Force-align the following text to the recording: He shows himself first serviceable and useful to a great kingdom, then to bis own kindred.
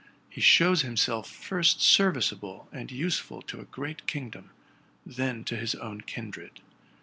He 0.31 0.41
shows 0.41 0.81
himself 0.81 1.29
first 1.29 1.79
serviceable 1.79 2.67
and 2.71 2.91
useful 2.91 3.43
to 3.43 3.59
a 3.61 3.65
great 3.65 4.07
kingdom, 4.07 4.49
then 5.05 5.43
to 5.43 5.55
bis 5.57 5.75
own 5.75 6.01
kindred. 6.01 6.59